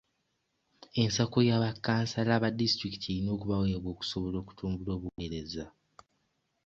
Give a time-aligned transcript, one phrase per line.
[1.01, 5.65] Ensako ya bakansala ba disitulikiti erina okubaweebwa okusobola okutumbula obuweereza.